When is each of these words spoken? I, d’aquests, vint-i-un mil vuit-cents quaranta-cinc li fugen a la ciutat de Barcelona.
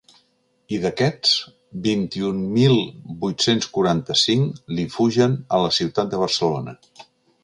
I, 0.19 0.77
d’aquests, 0.85 1.33
vint-i-un 1.87 2.39
mil 2.55 2.73
vuit-cents 3.25 3.69
quaranta-cinc 3.75 4.63
li 4.79 4.87
fugen 4.95 5.37
a 5.59 5.61
la 5.65 5.71
ciutat 5.77 6.11
de 6.15 6.23
Barcelona. 6.23 6.75